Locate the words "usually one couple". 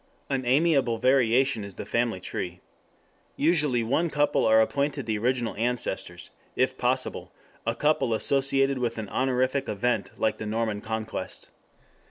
3.35-4.47